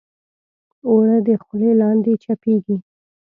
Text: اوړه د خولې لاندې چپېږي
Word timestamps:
اوړه 0.87 1.17
د 1.25 1.27
خولې 1.43 1.71
لاندې 1.81 2.11
چپېږي 2.23 2.75